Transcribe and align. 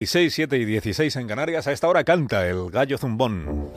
6, 0.00 0.32
7 0.32 0.56
y 0.58 0.64
16 0.64 1.16
en 1.16 1.26
Canarias. 1.26 1.66
A 1.66 1.72
esta 1.72 1.88
hora 1.88 2.04
canta 2.04 2.46
el 2.46 2.70
gallo 2.70 2.98
zumbón. 2.98 3.68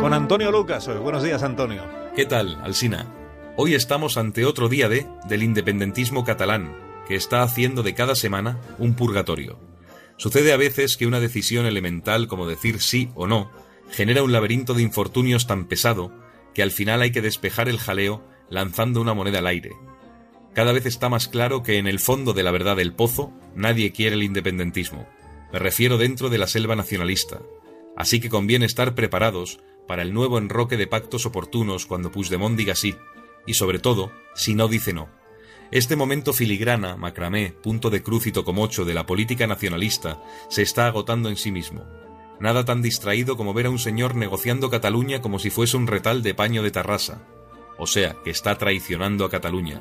Con 0.00 0.14
Antonio 0.14 0.50
Lucas 0.50 0.88
hoy. 0.88 0.96
Buenos 1.00 1.22
días, 1.22 1.42
Antonio. 1.42 1.84
¿Qué 2.16 2.24
tal, 2.24 2.58
Alsina? 2.62 3.04
Hoy 3.56 3.74
estamos 3.74 4.16
ante 4.16 4.46
otro 4.46 4.70
día 4.70 4.88
de 4.88 5.06
del 5.28 5.42
independentismo 5.42 6.24
catalán, 6.24 6.74
que 7.06 7.14
está 7.14 7.42
haciendo 7.42 7.82
de 7.82 7.92
cada 7.92 8.14
semana 8.14 8.58
un 8.78 8.94
purgatorio. 8.94 9.69
Sucede 10.20 10.52
a 10.52 10.58
veces 10.58 10.98
que 10.98 11.06
una 11.06 11.18
decisión 11.18 11.64
elemental 11.64 12.28
como 12.28 12.46
decir 12.46 12.82
sí 12.82 13.08
o 13.14 13.26
no 13.26 13.50
genera 13.90 14.22
un 14.22 14.32
laberinto 14.32 14.74
de 14.74 14.82
infortunios 14.82 15.46
tan 15.46 15.64
pesado 15.64 16.12
que 16.52 16.62
al 16.62 16.72
final 16.72 17.00
hay 17.00 17.10
que 17.10 17.22
despejar 17.22 17.70
el 17.70 17.78
jaleo 17.78 18.22
lanzando 18.50 19.00
una 19.00 19.14
moneda 19.14 19.38
al 19.38 19.46
aire. 19.46 19.70
Cada 20.52 20.72
vez 20.72 20.84
está 20.84 21.08
más 21.08 21.26
claro 21.26 21.62
que 21.62 21.78
en 21.78 21.86
el 21.86 22.00
fondo 22.00 22.34
de 22.34 22.42
la 22.42 22.50
verdad 22.50 22.76
del 22.76 22.92
pozo 22.92 23.32
nadie 23.54 23.92
quiere 23.92 24.14
el 24.14 24.22
independentismo. 24.22 25.08
Me 25.54 25.58
refiero 25.58 25.96
dentro 25.96 26.28
de 26.28 26.36
la 26.36 26.48
selva 26.48 26.76
nacionalista. 26.76 27.40
Así 27.96 28.20
que 28.20 28.28
conviene 28.28 28.66
estar 28.66 28.94
preparados 28.94 29.60
para 29.88 30.02
el 30.02 30.12
nuevo 30.12 30.36
enroque 30.36 30.76
de 30.76 30.86
pactos 30.86 31.24
oportunos 31.24 31.86
cuando 31.86 32.12
Puigdemont 32.12 32.58
diga 32.58 32.74
sí, 32.74 32.94
y 33.46 33.54
sobre 33.54 33.78
todo, 33.78 34.12
si 34.34 34.54
no 34.54 34.68
dice 34.68 34.92
no. 34.92 35.08
Este 35.72 35.94
momento 35.94 36.32
filigrana, 36.32 36.96
macramé, 36.96 37.54
punto 37.62 37.90
de 37.90 38.02
cruz 38.02 38.26
y 38.26 38.32
tocomocho 38.32 38.84
de 38.84 38.92
la 38.92 39.06
política 39.06 39.46
nacionalista 39.46 40.20
se 40.48 40.62
está 40.62 40.86
agotando 40.86 41.28
en 41.28 41.36
sí 41.36 41.52
mismo. 41.52 41.84
Nada 42.40 42.64
tan 42.64 42.82
distraído 42.82 43.36
como 43.36 43.54
ver 43.54 43.66
a 43.66 43.70
un 43.70 43.78
señor 43.78 44.16
negociando 44.16 44.68
Cataluña 44.68 45.20
como 45.20 45.38
si 45.38 45.48
fuese 45.48 45.76
un 45.76 45.86
retal 45.86 46.24
de 46.24 46.34
paño 46.34 46.64
de 46.64 46.72
Tarrasa. 46.72 47.24
O 47.78 47.86
sea, 47.86 48.16
que 48.24 48.30
está 48.30 48.58
traicionando 48.58 49.24
a 49.24 49.30
Cataluña. 49.30 49.80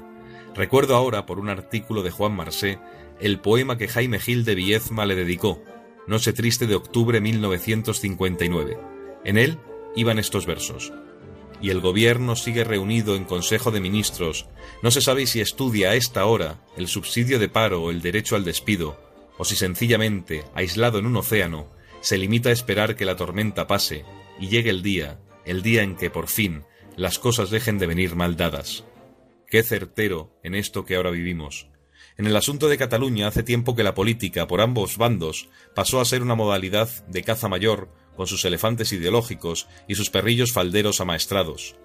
Recuerdo 0.54 0.96
ahora, 0.96 1.26
por 1.26 1.40
un 1.40 1.50
artículo 1.50 2.04
de 2.04 2.12
Juan 2.12 2.36
Marsé, 2.36 2.80
el 3.20 3.40
poema 3.40 3.78
que 3.78 3.88
Jaime 3.88 4.20
Gil 4.20 4.46
de 4.46 4.54
Viezma 4.54 5.08
le 5.08 5.16
dedicó, 5.16 5.64
Noche 6.06 6.34
Triste 6.34 6.68
de 6.68 6.76
octubre 6.76 7.20
1959. 7.20 8.78
En 9.26 9.38
él 9.38 9.58
iban 9.96 10.20
estos 10.20 10.46
versos. 10.46 10.94
Y 11.62 11.72
el 11.72 11.82
gobierno 11.82 12.36
sigue 12.36 12.64
reunido 12.64 13.16
en 13.16 13.26
Consejo 13.26 13.72
de 13.72 13.82
Ministros. 13.82 14.48
No 14.82 14.92
se 14.92 15.02
sabe 15.02 15.28
si 15.28 15.42
estudia 15.42 15.92
a 15.92 15.96
esta 15.96 16.26
hora 16.26 16.62
el 16.78 16.88
subsidio 16.88 17.40
de 17.40 17.50
paro 17.50 17.84
o 17.84 17.92
el 17.92 18.02
derecho 18.02 18.36
al 18.36 18.46
despido, 18.46 19.00
o 19.38 19.46
si 19.46 19.56
sencillamente, 19.56 20.46
aislado 20.54 21.00
en 21.00 21.06
un 21.06 21.18
océano, 21.18 21.70
se 22.02 22.18
limita 22.18 22.50
a 22.50 22.54
esperar 22.54 22.96
que 22.96 23.06
la 23.06 23.16
tormenta 23.16 23.68
pase 23.68 24.06
y 24.40 24.48
llegue 24.48 24.70
el 24.70 24.82
día, 24.82 25.20
el 25.46 25.62
día 25.62 25.84
en 25.84 25.96
que 25.96 26.10
por 26.10 26.28
fin 26.28 26.64
las 26.96 27.20
cosas 27.20 27.50
dejen 27.50 27.78
de 27.78 27.88
venir 27.88 28.16
mal 28.16 28.38
dadas. 28.38 28.86
Qué 29.48 29.64
certero 29.64 30.38
en 30.44 30.56
esto 30.56 30.86
que 30.86 30.96
ahora 30.96 31.12
vivimos. 31.12 31.68
En 32.18 32.28
el 32.28 32.36
asunto 32.36 32.68
de 32.68 32.78
Cataluña 32.78 33.28
hace 33.28 33.44
tiempo 33.44 33.76
que 33.76 33.84
la 33.84 33.96
política 33.96 34.46
por 34.46 34.60
ambos 34.60 34.98
bandos 34.98 35.50
pasó 35.74 36.02
a 36.02 36.06
ser 36.06 36.22
una 36.22 36.36
modalidad 36.36 36.90
de 37.08 37.24
caza 37.24 37.48
mayor 37.48 37.90
con 38.20 38.28
sus 38.28 38.44
elefantes 38.44 38.92
ideológicos 38.92 39.70
y 39.88 39.96
sus 39.96 40.10
perrillos 40.10 40.52
falderos 40.52 41.00
amaestrados. 41.00 41.78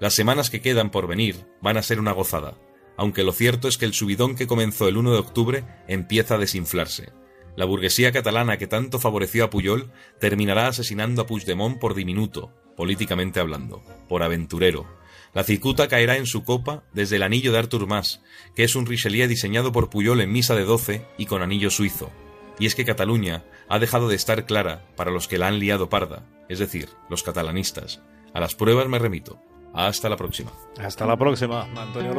Las 0.00 0.14
semanas 0.14 0.48
que 0.48 0.62
quedan 0.62 0.90
por 0.90 1.06
venir 1.06 1.46
van 1.60 1.76
a 1.76 1.82
ser 1.82 2.00
una 2.00 2.12
gozada, 2.12 2.56
aunque 2.96 3.22
lo 3.22 3.32
cierto 3.32 3.68
es 3.68 3.76
que 3.76 3.84
el 3.84 3.92
subidón 3.92 4.34
que 4.34 4.46
comenzó 4.46 4.88
el 4.88 4.96
1 4.96 5.12
de 5.12 5.18
octubre 5.18 5.64
empieza 5.86 6.36
a 6.36 6.38
desinflarse. 6.38 7.12
La 7.54 7.66
burguesía 7.66 8.12
catalana 8.12 8.56
que 8.56 8.66
tanto 8.66 8.98
favoreció 8.98 9.44
a 9.44 9.50
Puyol 9.50 9.92
terminará 10.18 10.68
asesinando 10.68 11.20
a 11.20 11.26
Puigdemont 11.26 11.78
por 11.78 11.94
diminuto, 11.94 12.54
políticamente 12.78 13.38
hablando, 13.38 13.84
por 14.08 14.22
aventurero. 14.22 14.88
La 15.34 15.44
cicuta 15.44 15.86
caerá 15.86 16.16
en 16.16 16.24
su 16.24 16.44
copa 16.44 16.84
desde 16.94 17.16
el 17.16 17.22
anillo 17.22 17.52
de 17.52 17.58
Artur 17.58 17.86
Mas, 17.86 18.22
que 18.56 18.64
es 18.64 18.74
un 18.74 18.86
Richelieu 18.86 19.28
diseñado 19.28 19.70
por 19.70 19.90
Puyol 19.90 20.22
en 20.22 20.32
misa 20.32 20.54
de 20.54 20.64
doce 20.64 21.04
y 21.18 21.26
con 21.26 21.42
anillo 21.42 21.68
suizo, 21.68 22.10
y 22.58 22.66
es 22.66 22.74
que 22.74 22.84
Cataluña 22.84 23.44
ha 23.68 23.78
dejado 23.78 24.08
de 24.08 24.16
estar 24.16 24.44
clara 24.46 24.84
para 24.96 25.10
los 25.10 25.28
que 25.28 25.38
la 25.38 25.48
han 25.48 25.58
liado 25.58 25.88
parda, 25.88 26.24
es 26.48 26.58
decir, 26.58 26.88
los 27.08 27.22
catalanistas. 27.22 28.02
A 28.32 28.40
las 28.40 28.54
pruebas 28.54 28.88
me 28.88 28.98
remito. 28.98 29.40
Hasta 29.72 30.08
la 30.08 30.16
próxima. 30.16 30.52
Hasta 30.78 31.04
la 31.04 31.16
próxima, 31.16 31.62
Antonio. 31.62 32.12